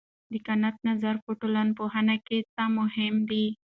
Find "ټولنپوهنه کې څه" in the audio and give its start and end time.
1.41-2.63